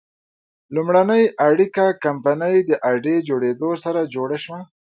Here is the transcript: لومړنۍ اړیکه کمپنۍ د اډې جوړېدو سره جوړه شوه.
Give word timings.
لومړنۍ 0.75 1.23
اړیکه 1.47 1.85
کمپنۍ 2.03 2.55
د 2.69 2.71
اډې 2.91 3.15
جوړېدو 3.27 3.69
سره 3.83 4.01
جوړه 4.15 4.37
شوه. 4.43 4.59